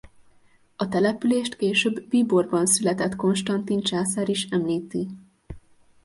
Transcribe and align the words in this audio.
A 0.75 0.87
települést 0.87 1.55
később 1.55 2.07
Bíborbanszületett 2.09 3.15
Konstantin 3.15 3.81
császár 3.81 4.29
is 4.29 4.43
említi. 4.45 5.07